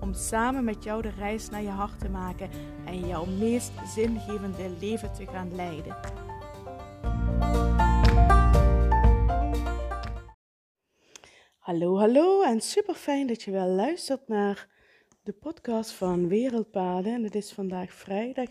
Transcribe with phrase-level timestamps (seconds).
[0.00, 2.50] Om samen met jou de reis naar je hart te maken
[2.86, 5.96] en jouw meest zingevende leven te gaan leiden.
[11.58, 14.68] Hallo, hallo en super fijn dat je wel luistert naar
[15.22, 17.14] de podcast van Wereldpaden.
[17.14, 18.48] En het is vandaag vrijdag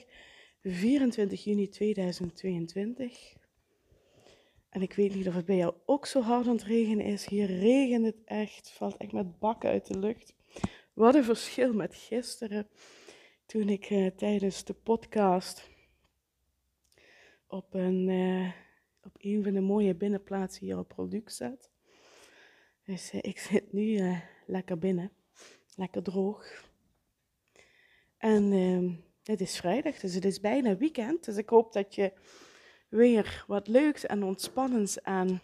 [0.62, 3.38] 24 juni 2022.
[4.70, 7.26] En ik weet niet of het bij jou ook zo hard aan het regenen is.
[7.26, 10.38] Hier regent het echt, valt echt met bakken uit de lucht.
[11.00, 12.68] Wat een verschil met gisteren,
[13.46, 15.70] toen ik uh, tijdens de podcast
[17.48, 18.52] op een, uh,
[19.04, 21.72] op een van de mooie binnenplaatsen hier op product zat.
[22.84, 25.12] Dus ik zit nu lekker binnen,
[25.76, 26.70] lekker droog.
[28.18, 28.92] En ehm,
[29.24, 31.26] het is vrijdag, dus het is bijna weekend.
[31.26, 32.14] Dus ik hoop dat je
[32.90, 35.42] weer wat leuks en ontspannends en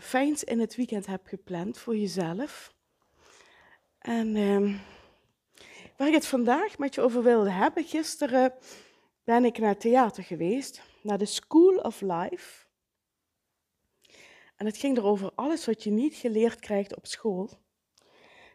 [0.00, 2.73] fijns in het weekend hebt gepland voor jezelf.
[4.04, 4.80] En uh,
[5.96, 8.54] waar ik het vandaag met je over wilde hebben, gisteren
[9.22, 12.66] ben ik naar het theater geweest, naar de School of Life.
[14.56, 17.50] En het ging erover alles wat je niet geleerd krijgt op school.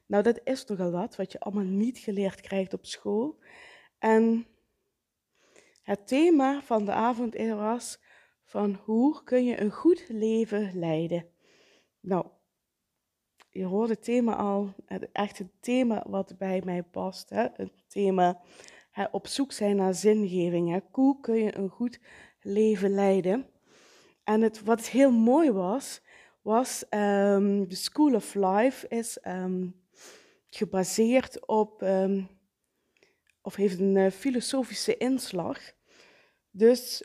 [0.06, 3.40] Nou, dat is nogal wat, wat je allemaal niet geleerd krijgt op school.
[4.00, 4.48] En
[5.82, 8.00] het thema van de avond was
[8.44, 11.30] van hoe kun je een goed leven leiden.
[12.00, 12.26] Nou,
[13.50, 17.30] je hoort het thema al, het echte thema wat bij mij past.
[17.30, 17.48] Hè?
[17.54, 18.42] Het thema
[18.92, 20.70] hè, op zoek zijn naar zingeving.
[20.70, 20.80] Hè?
[20.92, 22.00] Hoe kun je een goed
[22.42, 23.48] leven leiden?
[24.24, 26.02] En het, wat heel mooi was,
[26.42, 29.76] was um, de School of Life is um,
[30.46, 32.28] gebaseerd op, um,
[33.42, 35.60] of heeft een uh, filosofische inslag.
[36.52, 37.04] Dus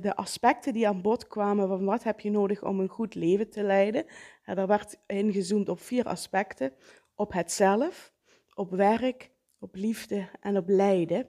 [0.00, 3.50] de aspecten die aan bod kwamen van wat heb je nodig om een goed leven
[3.50, 4.04] te leiden,
[4.46, 6.72] uh, daar werd ingezoomd op vier aspecten.
[7.14, 8.12] Op het zelf,
[8.54, 11.28] op werk, op liefde en op lijden.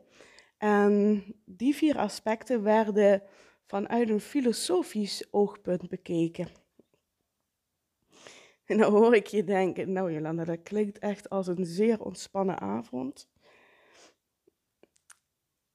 [0.57, 3.23] En die vier aspecten werden
[3.65, 6.47] vanuit een filosofisch oogpunt bekeken.
[8.65, 12.59] En dan hoor ik je denken, nou Jolanda, dat klinkt echt als een zeer ontspannen
[12.59, 13.29] avond.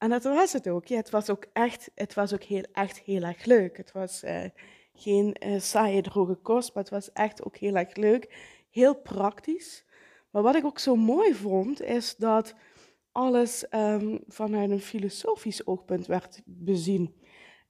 [0.00, 0.86] En dat was het ook.
[0.86, 3.76] Ja, het was ook echt, het was ook heel, echt heel erg leuk.
[3.76, 4.44] Het was uh,
[4.94, 8.34] geen uh, saaie droge kost, maar het was echt ook heel erg leuk.
[8.70, 9.84] Heel praktisch.
[10.30, 12.54] Maar wat ik ook zo mooi vond, is dat
[13.12, 17.14] alles um, vanuit een filosofisch oogpunt werd bezien.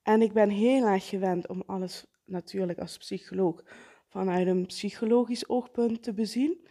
[0.03, 3.63] En ik ben heel erg gewend om alles natuurlijk als psycholoog
[4.09, 6.67] vanuit een psychologisch oogpunt te bezien.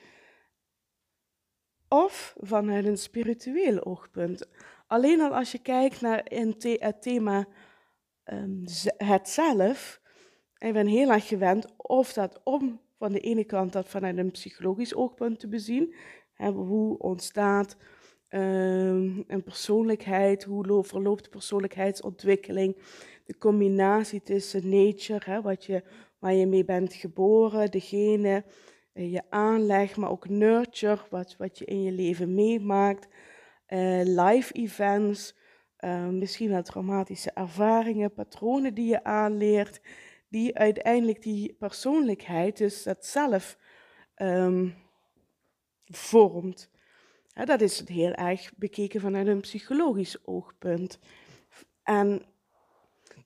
[1.88, 4.48] Of vanuit een spiritueel oogpunt.
[4.90, 6.26] Alleen al als je kijkt naar
[6.62, 7.48] het thema
[8.26, 8.64] um,
[8.98, 10.02] het zelf,
[10.58, 14.32] ik ben heel erg gewend of dat om van de ene kant dat vanuit een
[14.32, 15.96] psychologisch oogpunt te bezien.
[16.34, 17.78] Hè, hoe ontstaat
[18.30, 22.78] um, een persoonlijkheid, hoe verloopt persoonlijkheidsontwikkeling,
[23.26, 25.84] de combinatie tussen nature, hè, wat je,
[26.20, 28.44] waar je mee bent geboren, degene,
[28.94, 33.08] eh, je aanleg, maar ook nurture, wat, wat je in je leven meemaakt
[33.70, 35.36] uh, live events,
[35.80, 39.82] uh, misschien wel traumatische ervaringen, patronen die je aanleert,
[40.30, 43.58] die uiteindelijk die persoonlijkheid, dus dat zelf,
[44.16, 44.76] um,
[45.86, 46.70] vormt.
[47.46, 51.00] Dat is heel erg bekeken vanuit een psychologisch oogpunt.
[51.84, 52.26] En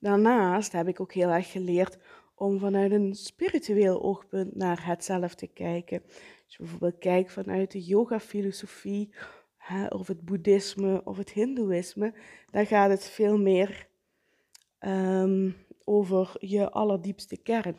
[0.00, 1.98] daarnaast heb ik ook heel erg geleerd
[2.34, 6.02] om vanuit een spiritueel oogpunt naar het zelf te kijken.
[6.44, 9.14] Als je bijvoorbeeld kijkt vanuit de yoga-filosofie
[9.88, 12.14] of het boeddhisme of het hindoeïsme,
[12.50, 13.88] dan gaat het veel meer
[14.80, 17.76] um, over je allerdiepste kern.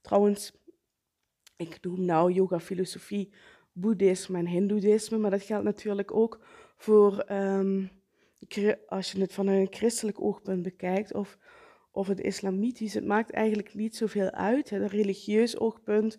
[0.00, 0.52] Trouwens,
[1.56, 3.32] ik noem nou yoga, filosofie,
[3.72, 6.40] boeddhisme en hindoeïsme, maar dat geldt natuurlijk ook
[6.76, 7.90] voor um,
[8.86, 11.38] als je het vanuit een christelijk oogpunt bekijkt of,
[11.90, 12.94] of het islamitisch.
[12.94, 14.70] Het maakt eigenlijk niet zoveel uit.
[14.70, 16.18] Een religieus oogpunt,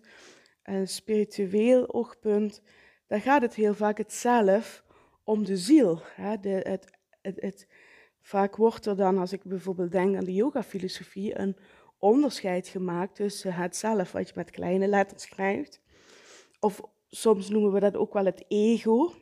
[0.62, 2.62] een spiritueel oogpunt,
[3.06, 4.84] daar gaat het heel vaak het zelf
[5.30, 6.00] om de ziel.
[6.14, 6.40] Hè?
[6.40, 6.90] De, het,
[7.22, 7.66] het,
[8.20, 11.56] vaak wordt er dan, als ik bijvoorbeeld denk aan de yoga-filosofie, een
[11.98, 15.80] onderscheid gemaakt tussen het zelf, wat je met kleine letters schrijft,
[16.60, 19.12] of soms noemen we dat ook wel het ego.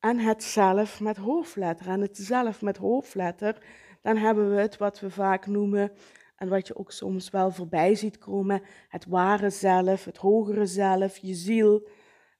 [0.00, 1.88] en het zelf met hoofdletter.
[1.88, 3.62] En het zelf met hoofdletter,
[4.02, 5.92] dan hebben we het wat we vaak noemen
[6.36, 11.16] en wat je ook soms wel voorbij ziet komen, het ware zelf, het hogere zelf,
[11.16, 11.88] je ziel.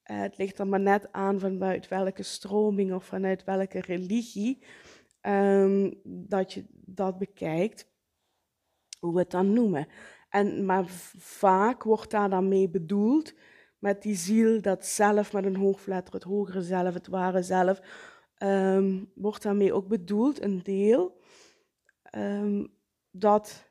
[0.06, 4.64] Eh, het ligt er maar net aan vanuit welke stroming of vanuit welke religie
[5.22, 7.90] um, dat je dat bekijkt,
[8.98, 9.86] hoe we het dan noemen.
[10.28, 10.84] En, maar
[11.18, 13.34] vaak wordt daar dan mee bedoeld,
[13.78, 17.80] met die ziel, dat zelf met een hoofdletter, het hogere zelf, het ware zelf,
[18.38, 21.20] um, wordt daarmee ook bedoeld, een deel,
[22.16, 22.74] um,
[23.10, 23.70] dat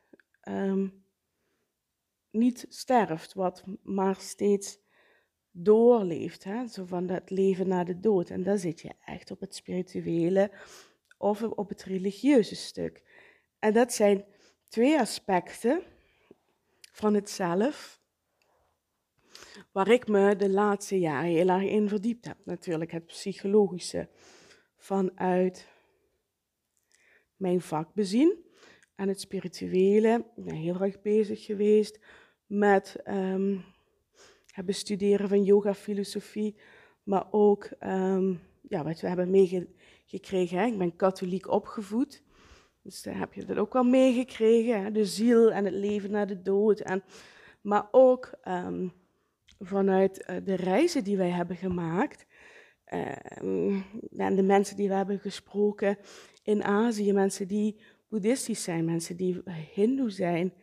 [2.31, 4.84] niet sterft, wat maar steeds
[5.57, 6.43] doorleeft.
[6.43, 6.67] Hè?
[6.67, 8.29] Zo van het leven na de dood.
[8.29, 10.51] En dan zit je echt op het spirituele
[11.17, 13.03] of op het religieuze stuk.
[13.59, 14.25] En dat zijn
[14.69, 15.83] twee aspecten
[16.91, 17.99] van het zelf,
[19.71, 22.37] waar ik me de laatste jaren heel erg in verdiept heb.
[22.43, 24.09] Natuurlijk het psychologische
[24.75, 25.67] vanuit
[27.35, 28.43] mijn vak bezien.
[28.95, 31.99] En het spirituele, ik ben heel erg bezig geweest
[32.45, 33.63] met um,
[34.55, 36.55] het bestuderen van yoga, filosofie,
[37.03, 40.65] maar ook um, ja, wat we hebben meegekregen.
[40.65, 42.23] Ik ben katholiek opgevoed,
[42.81, 44.93] dus daar heb je dat ook wel meegekregen.
[44.93, 46.79] De ziel en het leven na de dood.
[46.79, 47.03] En,
[47.61, 48.93] maar ook um,
[49.59, 52.25] vanuit uh, de reizen die wij hebben gemaakt.
[52.85, 55.97] en de mensen die we hebben gesproken
[56.43, 57.79] in Azië, mensen die
[58.09, 59.41] boeddhistisch zijn, mensen die
[59.73, 60.53] hindoe zijn.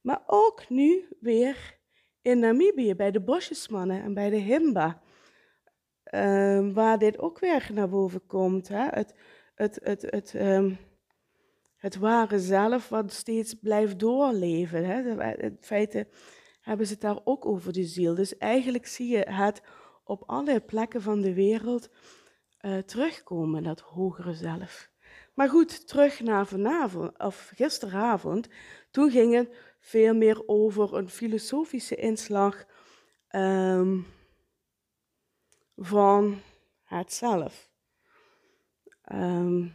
[0.00, 1.82] Maar ook nu weer
[2.24, 5.00] in Namibië bij de bosjesmannen en bij de Himba.
[6.14, 8.68] Uh, waar dit ook weer naar boven komt.
[8.68, 8.86] Hè?
[8.88, 9.14] Het,
[9.54, 10.78] het, het, het, um,
[11.76, 14.84] het ware zelf wat steeds blijft doorleven.
[14.84, 15.32] Hè?
[15.42, 16.08] In feite
[16.60, 18.14] hebben ze het daar ook over de ziel.
[18.14, 19.62] Dus eigenlijk zie je het
[20.04, 21.90] op alle plekken van de wereld
[22.60, 24.90] uh, terugkomen, dat hogere zelf.
[25.34, 28.48] Maar goed, terug naar vanavond, of gisteravond.
[28.90, 32.64] Toen ging het veel meer over een filosofische inslag
[33.30, 34.06] um,
[35.76, 36.40] van
[36.82, 37.70] het zelf.
[39.12, 39.74] Um,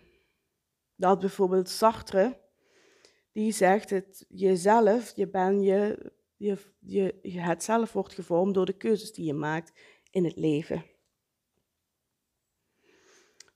[0.96, 2.40] dat bijvoorbeeld Sartre,
[3.32, 6.58] die zegt het jezelf, je ben je, je,
[7.22, 9.72] je, het zelf wordt gevormd door de keuzes die je maakt
[10.12, 10.84] in het leven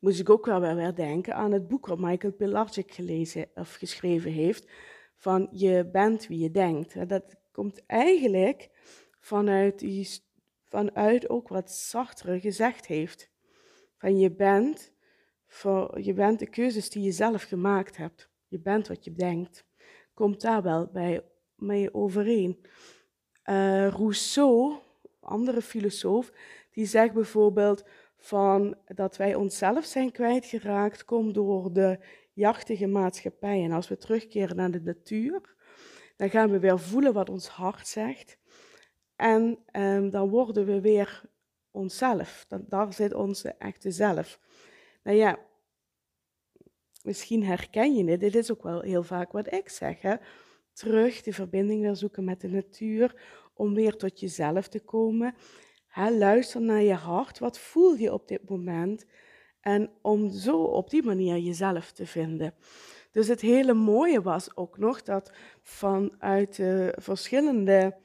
[0.03, 4.31] moest ik ook wel weer denken aan het boek wat Michael Pilarczyk gelezen of geschreven
[4.31, 4.67] heeft,
[5.23, 7.09] van je bent wie je denkt.
[7.09, 8.69] Dat komt eigenlijk
[9.19, 10.09] vanuit, die,
[10.63, 13.29] vanuit ook wat Sartre gezegd heeft.
[13.97, 14.91] Van je bent,
[15.95, 18.29] je bent de keuzes die je zelf gemaakt hebt.
[18.47, 19.65] Je bent wat je denkt.
[20.13, 21.21] Komt daar wel bij
[21.55, 22.65] mee overeen.
[23.45, 24.75] Uh, Rousseau,
[25.19, 26.31] andere filosoof,
[26.71, 27.83] die zegt bijvoorbeeld
[28.17, 31.99] van dat wij onszelf zijn kwijtgeraakt, komt door de
[32.33, 33.63] jachtige maatschappij.
[33.63, 35.55] En als we terugkeren naar de natuur,
[36.15, 38.37] dan gaan we weer voelen wat ons hart zegt.
[39.15, 41.21] En um, dan worden we weer
[41.71, 42.45] onszelf.
[42.47, 44.39] Dan, daar zit onze echte zelf.
[45.03, 45.39] Nou ja,
[47.03, 48.19] misschien herken je het.
[48.19, 50.01] Dit is ook wel heel vaak wat ik zeg.
[50.01, 50.15] Hè?
[50.73, 53.21] Terug de verbinding weer zoeken met de natuur.
[53.53, 55.35] Om weer tot jezelf te komen
[55.95, 57.39] luister naar je hart.
[57.39, 59.05] Wat voel je op dit moment?
[59.63, 62.53] En om zo op die manier jezelf te vinden.
[63.11, 67.95] Dus het hele mooie was ook nog dat vanuit de verschillende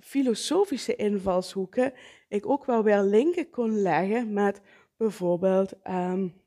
[0.00, 1.92] filosofische invalshoeken
[2.28, 4.60] ik ook wel weer linken kon leggen met
[4.96, 6.42] bijvoorbeeld um,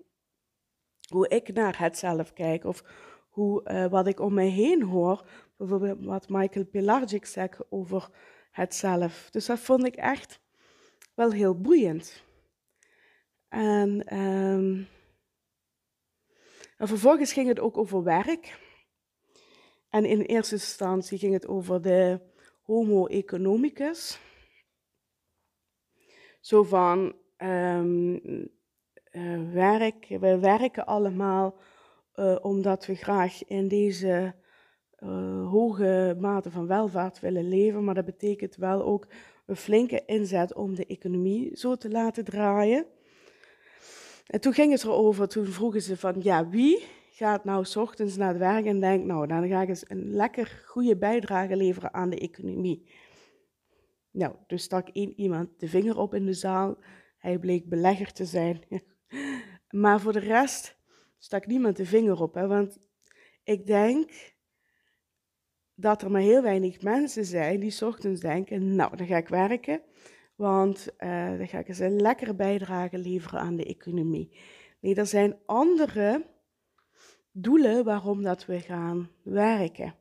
[1.10, 2.84] hoe ik naar het zelf kijk of
[3.30, 5.28] hoe, uh, wat ik om mij heen hoor.
[5.58, 8.10] Bijvoorbeeld wat Michael Pilarczyk zegt over
[8.52, 9.28] het zelf.
[9.32, 10.40] Dus dat vond ik echt
[11.16, 12.24] wel heel boeiend.
[13.54, 14.88] En, um,
[16.78, 18.60] en vervolgens ging het ook over werk.
[19.90, 22.20] En in eerste instantie ging het over de
[22.62, 24.20] homo economicus.
[26.42, 28.14] Zo van um,
[29.12, 31.60] uh, werk, we werken allemaal
[32.16, 34.36] uh, omdat we graag in deze
[35.00, 39.08] uh, hoge mate van welvaart willen leven, maar dat betekent wel ook
[39.46, 42.93] een flinke inzet om de economie zo te laten draaien.
[44.26, 48.16] En toen ging het erover, toen vroegen ze van, ja, wie gaat nou s ochtends
[48.16, 51.94] naar het werk en denkt, nou, dan ga ik eens een lekker goede bijdrage leveren
[51.94, 52.90] aan de economie.
[54.12, 56.78] Nou, dus stak één iemand de vinger op in de zaal.
[57.18, 58.62] Hij bleek belegger te zijn.
[59.84, 60.78] maar voor de rest
[61.18, 62.80] stak niemand de vinger op, hè, want
[63.44, 64.34] ik denk
[65.76, 69.82] dat er maar heel weinig mensen zijn die ochtends denken, nou, dan ga ik werken,
[70.36, 74.38] Want uh, dan ga ik eens een lekkere bijdrage leveren aan de economie.
[74.80, 76.26] Nee, er zijn andere
[77.32, 79.96] doelen waarom dat we gaan werken.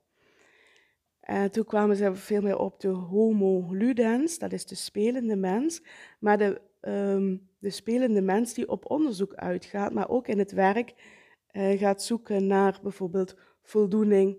[1.21, 5.83] En toen kwamen ze veel meer op de homo ludens, dat is de spelende mens.
[6.19, 10.95] Maar de, um, de spelende mens die op onderzoek uitgaat, maar ook in het werk
[11.53, 14.39] uh, gaat zoeken naar bijvoorbeeld voldoening,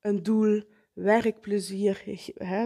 [0.00, 0.62] een doel,
[0.92, 2.04] werkplezier,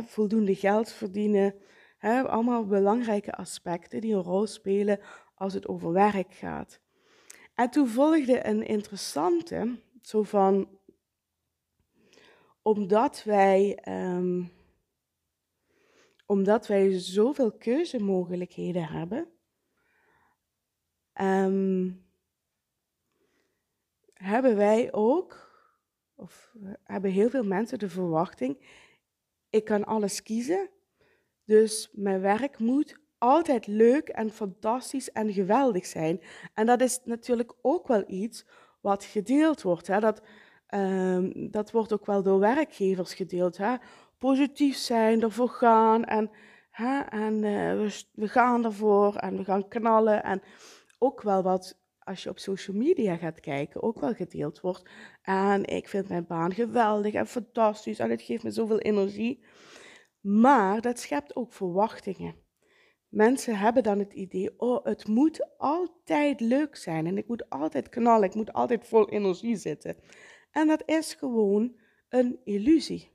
[0.05, 1.55] voldoende geld verdienen.
[1.99, 5.01] Hè, allemaal belangrijke aspecten die een rol spelen
[5.35, 6.81] als het over werk gaat.
[7.55, 10.79] En toen volgde een interessante, zo van,
[12.63, 14.53] omdat wij, um,
[16.27, 19.29] omdat wij zoveel keuzemogelijkheden hebben,
[21.21, 22.07] um,
[24.15, 25.49] hebben wij ook
[26.19, 28.67] of hebben heel veel mensen de verwachting,
[29.51, 30.71] ik kan alles kiezen,
[31.49, 36.21] dus mijn werk moet altijd leuk en fantastisch en geweldig zijn.
[36.55, 38.47] En dat is natuurlijk ook wel iets
[38.81, 39.87] wat gedeeld wordt.
[39.87, 40.01] Hè?
[40.01, 40.23] Dat,
[40.75, 43.57] um, dat wordt ook wel door werkgevers gedeeld.
[43.57, 43.75] Hè?
[44.19, 46.31] Positief zijn, ervoor gaan en,
[46.71, 47.01] hè?
[47.01, 50.23] en uh, we, we gaan ervoor en we gaan knallen.
[50.23, 50.43] En
[50.99, 54.91] ook wel wat als je op social media gaat kijken, ook wel gedeeld wordt.
[55.23, 59.45] En ik vind mijn baan geweldig en fantastisch en het geeft me zoveel energie.
[60.29, 62.35] Maar dat schept ook verwachtingen.
[63.09, 67.89] Mensen hebben dan het idee, oh, het moet altijd leuk zijn en ik moet altijd
[67.89, 69.97] knallen, ik moet altijd vol energie zitten.
[70.51, 71.77] En dat is gewoon
[72.09, 73.11] een illusie.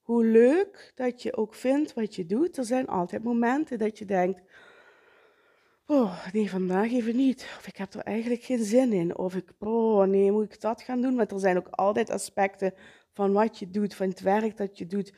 [0.00, 4.04] Hoe leuk dat je ook vindt wat je doet, er zijn altijd momenten dat je
[4.04, 4.42] denkt,
[5.86, 7.54] Oh, nee, vandaag even niet.
[7.58, 9.18] Of ik heb er eigenlijk geen zin in.
[9.18, 11.16] Of ik, oh nee, moet ik dat gaan doen?
[11.16, 12.74] Want er zijn ook altijd aspecten
[13.12, 15.12] van wat je doet, van het werk dat je doet,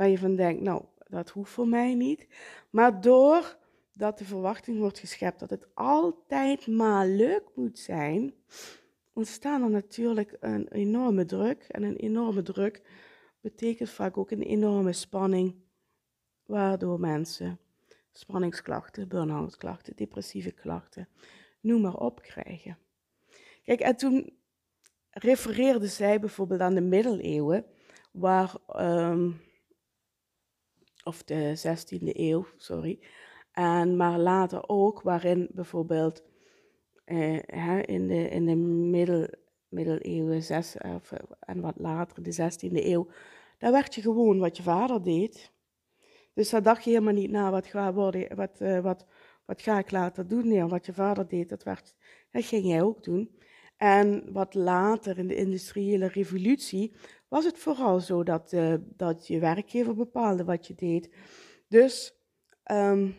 [0.00, 2.26] waar je van denkt, nou, dat hoeft voor mij niet.
[2.70, 8.34] Maar doordat de verwachting wordt geschept dat het altijd maar leuk moet zijn,
[9.12, 11.62] ontstaan er natuurlijk een enorme druk.
[11.68, 12.82] En een enorme druk
[13.40, 15.54] betekent vaak ook een enorme spanning,
[16.46, 17.58] waardoor mensen
[18.12, 21.08] spanningsklachten, burn-out klachten, depressieve klachten,
[21.60, 22.78] noem maar op krijgen.
[23.62, 24.32] Kijk, en toen
[25.10, 27.64] refereerde zij bijvoorbeeld aan de middeleeuwen,
[28.12, 29.40] waar, um,
[31.04, 32.98] of de 16e eeuw, sorry,
[33.52, 36.22] en maar later ook, waarin bijvoorbeeld
[37.04, 39.28] eh, in, de, in de middel,
[39.68, 43.08] middeleeuwen, zes, of, en wat later, de 16e eeuw,
[43.58, 45.52] daar werd je gewoon wat je vader deed.
[46.34, 49.06] Dus daar dacht je helemaal niet na, wat ga, worden, wat, uh, wat,
[49.44, 50.48] wat ga ik later doen?
[50.48, 51.94] Nee, wat je vader deed, dat, werd,
[52.30, 53.38] dat ging jij ook doen.
[53.76, 56.94] En wat later in de industriële revolutie
[57.30, 61.10] was het vooral zo dat, uh, dat je werkgever bepaalde wat je deed.
[61.68, 62.14] Dus
[62.70, 63.14] um,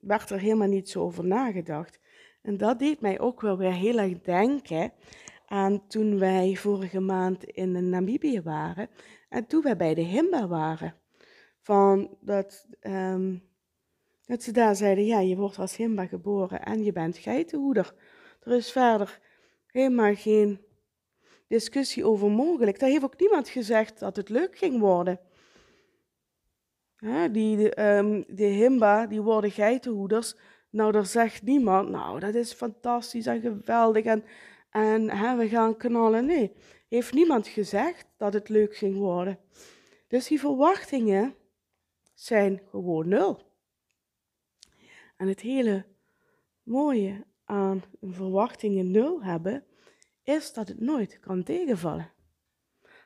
[0.00, 2.00] werd er helemaal niet zo over nagedacht.
[2.42, 4.92] En dat deed mij ook wel weer heel erg denken
[5.46, 8.88] aan toen wij vorige maand in Namibië waren
[9.28, 10.94] en toen wij bij de Himba waren.
[11.62, 13.42] Van dat, um,
[14.24, 17.94] dat ze daar zeiden, ja, je wordt als Himba geboren en je bent geitenhoeder.
[18.42, 19.20] Er is verder
[19.66, 20.65] helemaal geen
[21.46, 22.78] discussie over mogelijk.
[22.78, 25.20] Daar heeft ook niemand gezegd dat het leuk ging worden.
[27.32, 30.34] die, de, um, de Himba, die worden geitenhoeders.
[30.70, 34.24] Nou, daar zegt niemand, nou, dat is fantastisch en geweldig en,
[34.70, 36.26] en hè, we gaan knallen.
[36.26, 36.52] Nee,
[36.88, 39.38] heeft niemand gezegd dat het leuk ging worden.
[40.08, 41.34] Dus die verwachtingen
[42.14, 43.40] zijn gewoon nul.
[45.16, 45.84] En het hele
[46.62, 49.64] mooie aan verwachtingen nul hebben,
[50.26, 52.10] is dat het nooit kan tegenvallen.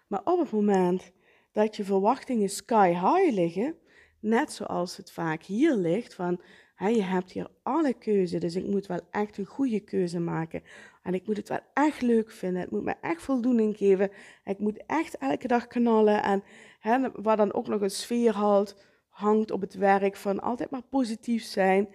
[0.06, 1.12] Maar op het moment
[1.52, 3.76] dat je verwachtingen sky high liggen,
[4.20, 6.40] net zoals het vaak hier ligt, van
[6.76, 10.62] je hebt hier alle keuze, dus ik moet wel echt een goede keuze maken.
[11.02, 14.10] En ik moet het wel echt leuk vinden, het moet me echt voldoening geven.
[14.44, 16.42] Ik moet echt elke dag knallen en
[16.78, 18.76] hè, waar dan ook nog een sfeer houdt
[19.08, 21.88] hangt op het werk van altijd maar positief zijn,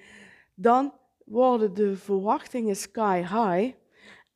[0.56, 0.94] dan
[1.26, 3.76] worden de verwachtingen sky high.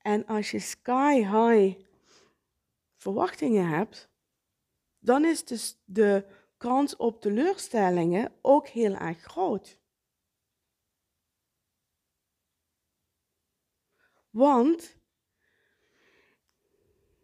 [0.02, 1.80] En als je sky high
[2.96, 4.10] verwachtingen hebt,
[5.00, 6.26] dan is dus de
[6.58, 9.80] kans op teleurstellingen ook heel erg groot.
[14.30, 14.98] Want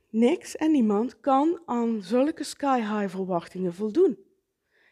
[0.09, 4.17] niks en niemand kan aan zulke sky high verwachtingen voldoen.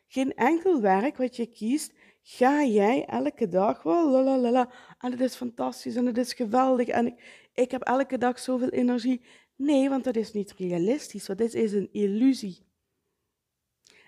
[0.08, 5.96] Geen enkel werk wat je kiest, ga jij elke dag, lalalala, en het is fantastisch
[5.96, 9.26] en het is geweldig en ik, ik heb elke dag zoveel energie.
[9.56, 12.68] Nee, want dat is niet realistisch, want dit is een illusie.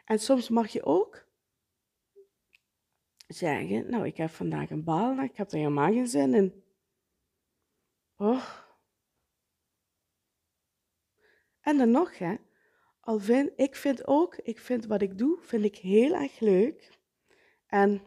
[0.05, 1.27] En soms mag je ook
[3.27, 6.63] zeggen, nou ik heb vandaag een bal, ik heb er helemaal geen zin in.
[8.17, 8.63] Oh.
[11.61, 12.35] En dan nog, hè,
[12.99, 16.99] al vind, ik vind ook, ik vind wat ik doe, vind ik heel erg leuk.
[17.67, 18.01] En,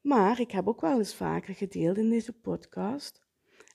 [0.00, 3.25] maar ik heb ook wel eens vaker gedeeld in deze podcast,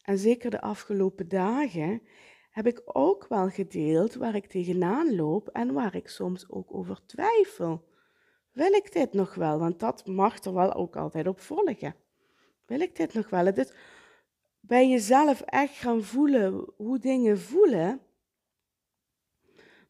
[0.04, 2.02] en zeker de afgelopen dagen,
[2.50, 7.06] heb ik ook wel gedeeld waar ik tegenaan loop en waar ik soms ook over
[7.06, 7.90] twijfel.
[8.52, 9.60] Wil ik dit nog wel?
[9.60, 11.96] Want dat mag er wel ook altijd op volgen.
[12.66, 13.46] Wil ik dit nog wel?
[13.46, 13.74] Het is
[14.60, 18.02] bij jezelf echt gaan voelen hoe dingen voelen,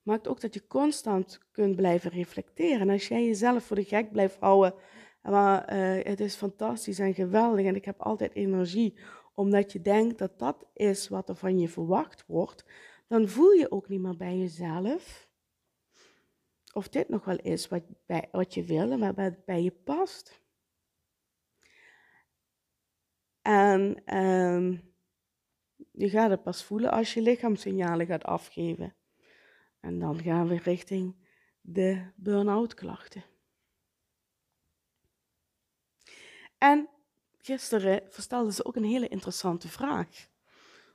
[0.04, 2.80] maakt ook dat je constant kunt blijven reflecteren.
[2.80, 4.74] En als jij jezelf voor de gek blijft houden,
[5.22, 8.98] maar uh, het is fantastisch en geweldig en ik heb altijd energie,
[9.42, 12.66] omdat je denkt dat dat is wat er van je verwacht wordt,
[13.08, 15.30] dan voel je ook niet meer bij jezelf
[16.74, 20.42] of dit nog wel is wat, bij, wat je wil en wat bij je past.
[23.42, 24.94] En um,
[25.92, 28.96] je gaat het pas voelen als je lichaam signalen gaat afgeven.
[29.80, 31.16] En dan gaan we richting
[31.62, 33.24] de burn-out klachten.
[36.58, 36.90] En
[37.42, 40.30] gisteren verstelde ze ook een hele interessante vraag.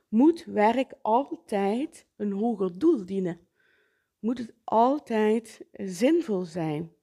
[0.07, 3.47] Moet werk altijd een hoger doel dienen?
[4.19, 6.95] Moet het altijd zinvol zijn?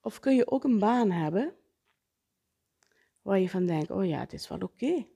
[0.00, 1.56] Of kun je ook een baan hebben
[3.22, 5.06] waar je van denkt, oh ja, het is wel oké.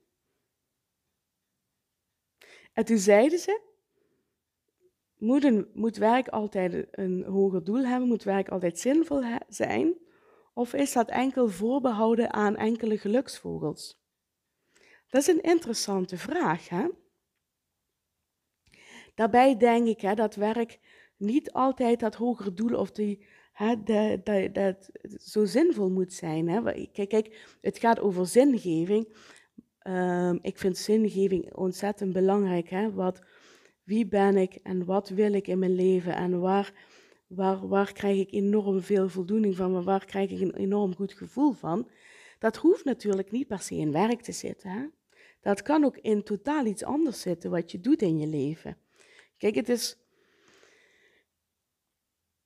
[2.73, 3.61] En toen zeiden ze,
[5.17, 8.07] moet, een, moet werk altijd een hoger doel hebben?
[8.07, 9.95] Moet werk altijd zinvol zijn?
[10.53, 13.99] Of is dat enkel voorbehouden aan enkele geluksvogels?
[15.07, 16.69] Dat is een interessante vraag.
[16.69, 16.87] Hè?
[19.15, 20.79] Daarbij denk ik hè, dat werk
[21.17, 26.49] niet altijd dat hogere doel of die, hè, dat, dat, zo zinvol moet zijn.
[26.49, 26.87] Hè?
[26.91, 29.15] Kijk, kijk, het gaat over zingeving.
[29.87, 32.69] Um, ik vind zingeving ontzettend belangrijk.
[32.69, 32.93] Hè?
[32.93, 33.21] Wat,
[33.83, 36.73] wie ben ik en wat wil ik in mijn leven en waar,
[37.35, 41.51] waar, waar krijg ik enorm veel voldoening van, waar krijg ik een enorm goed gevoel
[41.51, 41.89] van.
[42.39, 44.69] Dat hoeft natuurlijk niet per se in werk te zitten.
[44.69, 44.85] Hè?
[45.41, 48.77] Dat kan ook in totaal iets anders zitten wat je doet in je leven.
[49.37, 49.97] Kijk, het is,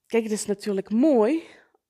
[0.06, 1.42] kijk, het is natuurlijk mooi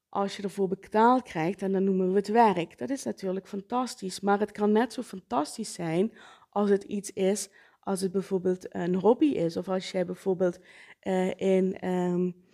[0.09, 2.79] als je ervoor betaald krijgt en dan noemen we het werk.
[2.79, 6.13] Dat is natuurlijk fantastisch, maar het kan net zo fantastisch zijn
[6.51, 7.49] als het iets is,
[7.81, 9.57] als het bijvoorbeeld een hobby is.
[9.57, 10.59] Of als jij bijvoorbeeld
[11.03, 12.46] uh, in, um,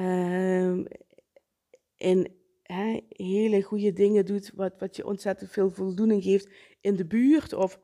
[0.00, 0.86] um,
[1.96, 7.06] in hè, hele goede dingen doet, wat, wat je ontzettend veel voldoening geeft in de
[7.06, 7.52] buurt.
[7.52, 7.80] Of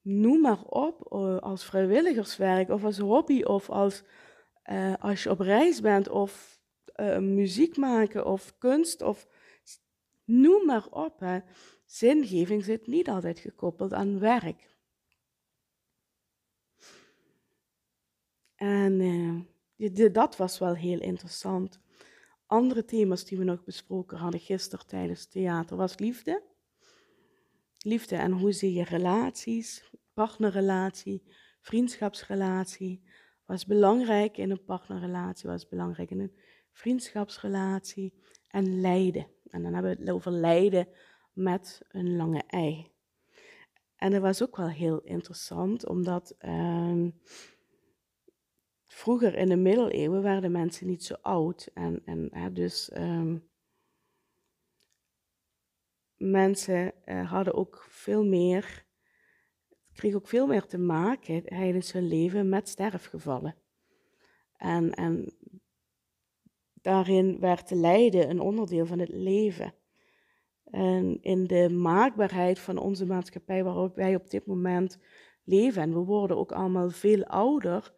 [0.00, 4.02] noem maar op, als vrijwilligerswerk of als hobby of als,
[4.70, 6.60] uh, als je op reis bent of
[6.96, 9.26] uh, muziek maken of kunst of
[10.24, 11.42] noem maar op.
[11.84, 14.70] Zingeving zit niet altijd gekoppeld aan werk.
[18.54, 19.40] En uh,
[20.12, 21.80] dat was wel heel interessant.
[22.46, 26.42] Andere thema's die we nog besproken hadden gisteren tijdens theater was liefde.
[27.78, 31.22] Liefde en hoe zie je relaties, partnerrelatie,
[31.60, 33.02] vriendschapsrelatie.
[33.46, 36.36] Was belangrijk in een partnerrelatie, was belangrijk in een
[36.72, 38.14] vriendschapsrelatie
[38.48, 39.26] en lijden.
[39.48, 40.88] En dan hebben we het over lijden
[41.32, 42.90] met een lange ei.
[43.96, 47.06] En dat was ook wel heel interessant, omdat uh,
[48.92, 51.70] vroeger in de middeleeuwen waren mensen niet zo oud.
[51.74, 53.34] En, en dus uh,
[56.16, 58.84] mensen uh, hadden ook veel meer,
[59.92, 63.56] kregen ook veel meer te maken tijdens hun leven met sterfgevallen.
[64.56, 65.36] En, en
[66.82, 69.74] Daarin werd lijden een onderdeel van het leven.
[70.64, 74.98] En in de maakbaarheid van onze maatschappij waarop wij op dit moment
[75.44, 77.92] leven, en we worden ook allemaal veel ouder,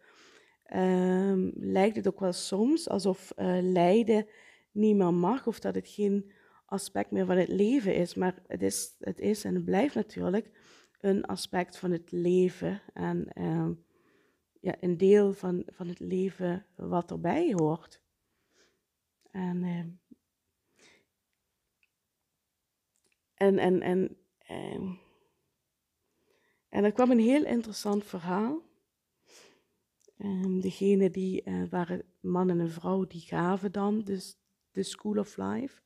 [0.72, 4.26] um, lijkt het ook wel soms alsof uh, lijden
[4.72, 6.32] niet meer mag of dat het geen
[6.66, 8.14] aspect meer van het leven is.
[8.14, 10.50] Maar het is, het is en het blijft natuurlijk
[11.00, 13.68] een aspect van het leven en uh,
[14.60, 18.02] ja, een deel van, van het leven wat erbij hoort.
[19.30, 19.78] En, uh,
[23.34, 24.18] en, en, en,
[26.68, 28.62] en er kwam een heel interessant verhaal.
[30.24, 34.36] Um, degene die uh, waren man en een vrouw, die gaven dan dus
[34.70, 35.80] de School of Life.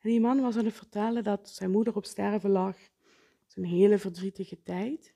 [0.00, 2.76] En die man was aan het vertellen dat zijn moeder op sterven lag.
[3.44, 5.14] Het een hele verdrietige tijd.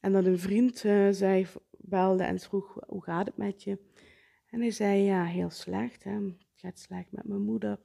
[0.00, 3.78] En dat een vriend uh, zei, belde en vroeg, hoe gaat het met je?
[4.46, 6.04] En hij zei, ja, heel slecht.
[6.04, 6.18] Hè?
[6.54, 7.80] gaat slecht met mijn moeder.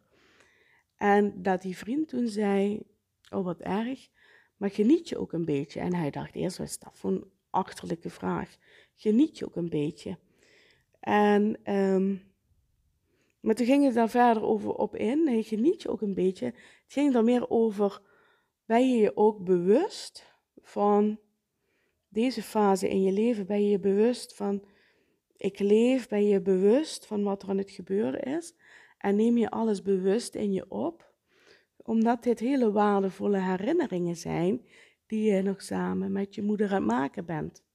[0.95, 2.81] En dat die vriend toen zei,
[3.29, 4.09] oh wat erg,
[4.57, 5.79] maar geniet je ook een beetje?
[5.79, 8.57] En hij dacht eerst, wat is dat voor een achterlijke vraag?
[9.01, 10.17] Geniet je ook een beetje?
[10.99, 12.21] En, um,
[13.39, 16.45] maar toen ging het daar verder over op in, nee, geniet je ook een beetje?
[16.45, 18.01] Het ging er meer over,
[18.65, 21.19] ben je je ook bewust van
[22.09, 23.45] deze fase in je leven?
[23.45, 24.63] Ben je je bewust van,
[25.38, 28.55] ik leef, ben je bewust van wat er aan het gebeuren is?
[28.97, 31.13] En neem je alles bewust in je op,
[31.77, 34.65] omdat dit hele waardevolle herinneringen zijn
[35.07, 37.67] die je nog samen met je moeder aan het maken bent.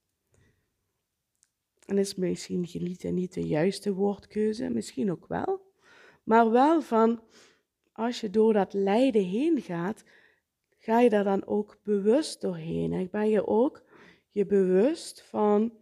[1.85, 5.61] En is misschien genieten niet de juiste woordkeuze, misschien ook wel.
[6.23, 7.21] Maar wel van,
[7.91, 10.03] als je door dat lijden heen gaat,
[10.77, 12.93] ga je daar dan ook bewust doorheen.
[12.93, 13.83] En ben je ook
[14.31, 15.73] je bewust van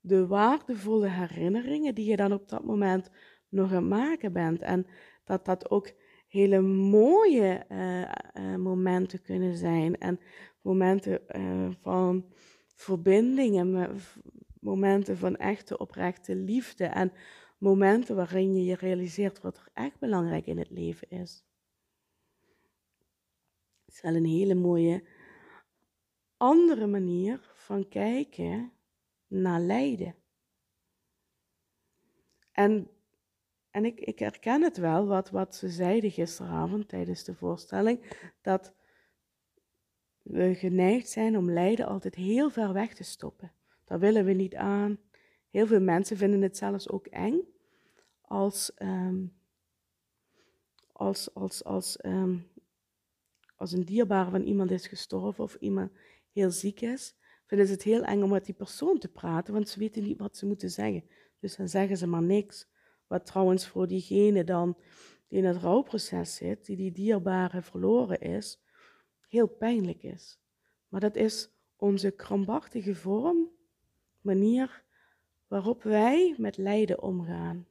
[0.00, 3.10] de waardevolle herinneringen die je dan op dat moment
[3.48, 4.62] nog aan het maken bent.
[4.62, 4.86] En
[5.24, 5.92] dat dat ook
[6.28, 9.98] hele mooie uh, uh, momenten kunnen zijn.
[9.98, 10.20] En
[10.62, 12.24] momenten uh, van
[12.74, 13.96] verbindingen,
[14.66, 16.84] momenten van echte oprechte liefde.
[16.84, 17.12] En
[17.58, 21.44] momenten waarin je je realiseert wat er echt belangrijk in het leven is.
[23.84, 25.04] Het is wel een hele mooie
[26.36, 28.72] andere manier van kijken
[29.26, 30.14] naar lijden.
[32.52, 32.90] En
[33.70, 38.74] en ik, ik herken het wel, wat, wat ze zeiden gisteravond tijdens de voorstelling, dat
[40.22, 43.52] we geneigd zijn om lijden altijd heel ver weg te stoppen.
[43.86, 44.98] Daar willen we niet aan.
[45.50, 47.40] Heel veel mensen vinden het zelfs ook eng
[48.20, 49.32] als, um,
[50.92, 52.50] als, als, als, um,
[53.56, 55.92] als een dierbare van iemand is gestorven of iemand
[56.32, 57.14] heel ziek is.
[57.46, 60.18] Vinden ze het heel eng om met die persoon te praten, want ze weten niet
[60.18, 61.04] wat ze moeten zeggen.
[61.40, 62.68] Dus dan zeggen ze maar niks.
[63.06, 64.76] Wat trouwens voor diegene dan
[65.28, 68.60] die in het rouwproces zit, die die dierbare verloren is,
[69.28, 70.38] heel pijnlijk is.
[70.88, 73.50] Maar dat is onze krampachtige vorm,
[74.26, 74.84] manier
[75.46, 77.66] waarop wij met lijden omgaan.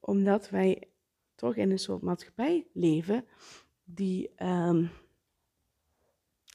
[0.00, 0.88] Omdat wij
[1.34, 3.26] toch in een soort maatschappij leven
[3.84, 4.90] die, um,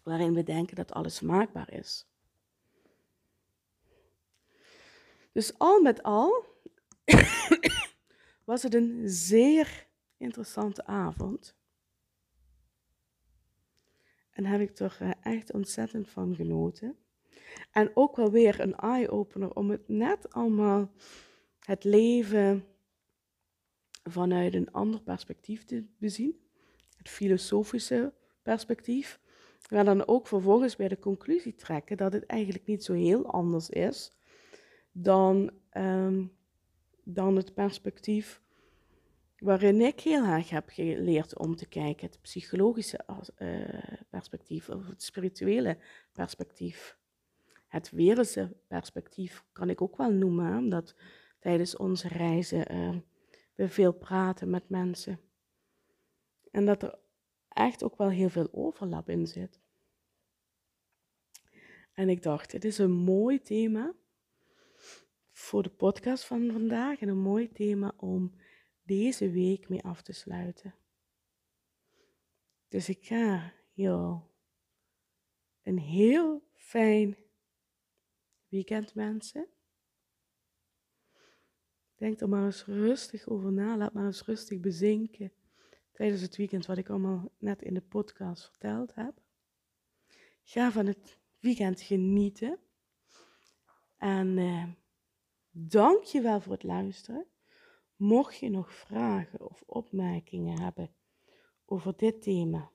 [0.04, 2.08] waarin we denken dat alles maakbaar is.
[5.32, 6.46] Dus al met al
[8.46, 11.56] was het een zeer interessante avond.
[14.32, 16.98] En heb ik er eh, echt ontzettend van genoten.
[17.72, 20.92] En ook wel weer een eye-opener om het net allemaal
[21.60, 22.66] het leven
[24.04, 26.40] vanuit een ander perspectief te bezien.
[26.98, 29.20] Het filosofische perspectief.
[29.70, 33.70] Maar dan ook vervolgens bij de conclusie trekken dat het eigenlijk niet zo heel anders
[33.70, 34.18] is
[34.92, 36.32] dan, um,
[37.04, 38.42] dan het perspectief
[39.38, 42.08] waarin ik heel erg heb geleerd om te kijken.
[42.08, 43.00] Het psychologische
[43.38, 43.60] uh,
[44.10, 45.78] perspectief of het spirituele
[46.12, 46.98] perspectief.
[47.68, 50.96] Het wereldse perspectief kan ik ook wel noemen, omdat
[51.40, 52.98] tijdens onze reizen uh,
[53.56, 55.20] we veel praten met mensen.
[56.52, 57.00] En dat er
[57.50, 59.62] echt ook wel heel veel overlap in zit.
[61.94, 63.96] En ik dacht, het is een mooi thema
[65.32, 68.34] voor de podcast van vandaag en een mooi thema om
[68.84, 70.76] deze week mee af te sluiten.
[72.68, 74.22] Dus ik ga jou
[75.64, 77.18] een heel fijn
[78.48, 79.48] weekend wensen.
[81.96, 83.78] Denk er maar eens rustig over na.
[83.78, 85.32] Laat maar eens rustig bezinken
[85.92, 89.22] tijdens het weekend wat ik allemaal net in de podcast verteld heb.
[90.44, 92.60] Ga van het weekend genieten.
[93.98, 94.64] En uh,
[95.60, 97.26] Dank je wel voor het luisteren.
[97.96, 100.90] Mocht je nog vragen of opmerkingen hebben
[101.66, 102.72] over dit thema,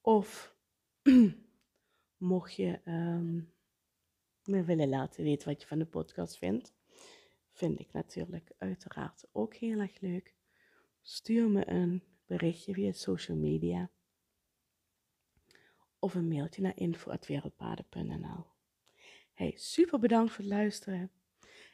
[0.00, 0.56] of
[2.16, 3.52] mocht je um,
[4.44, 6.74] me willen laten weten wat je van de podcast vindt.
[7.52, 10.34] Vind ik natuurlijk uiteraard ook heel erg leuk.
[11.02, 13.90] Stuur me een berichtje via social media
[15.98, 18.46] of een mailtje naar info.wereldpaden.nl.
[19.32, 21.10] Hey, super bedankt voor het luisteren.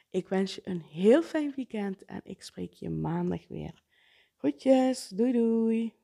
[0.09, 3.83] Ik wens je een heel fijn weekend en ik spreek je maandag weer.
[4.35, 5.97] Goedjes, doei doei.